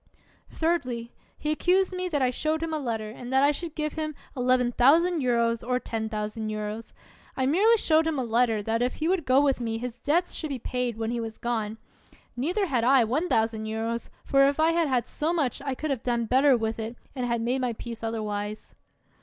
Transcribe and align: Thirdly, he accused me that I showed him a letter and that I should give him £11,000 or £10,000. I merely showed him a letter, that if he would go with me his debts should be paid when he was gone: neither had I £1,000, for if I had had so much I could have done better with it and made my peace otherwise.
Thirdly, 0.49 1.11
he 1.37 1.51
accused 1.51 1.93
me 1.95 2.09
that 2.09 2.23
I 2.23 2.31
showed 2.31 2.63
him 2.63 2.73
a 2.73 2.79
letter 2.79 3.11
and 3.11 3.31
that 3.31 3.43
I 3.43 3.51
should 3.51 3.75
give 3.75 3.93
him 3.93 4.15
£11,000 4.35 5.67
or 5.67 5.79
£10,000. 5.79 6.93
I 7.37 7.45
merely 7.45 7.77
showed 7.77 8.07
him 8.07 8.17
a 8.17 8.23
letter, 8.23 8.63
that 8.63 8.81
if 8.81 8.95
he 8.95 9.07
would 9.07 9.27
go 9.27 9.41
with 9.41 9.61
me 9.61 9.77
his 9.77 9.99
debts 9.99 10.33
should 10.33 10.49
be 10.49 10.57
paid 10.57 10.97
when 10.97 11.11
he 11.11 11.19
was 11.19 11.37
gone: 11.37 11.77
neither 12.35 12.65
had 12.65 12.83
I 12.83 13.05
£1,000, 13.05 14.09
for 14.25 14.47
if 14.47 14.59
I 14.59 14.71
had 14.71 14.87
had 14.87 15.05
so 15.05 15.33
much 15.33 15.61
I 15.61 15.75
could 15.75 15.91
have 15.91 16.01
done 16.01 16.25
better 16.25 16.57
with 16.57 16.79
it 16.79 16.95
and 17.15 17.45
made 17.45 17.61
my 17.61 17.73
peace 17.73 18.01
otherwise. 18.01 18.73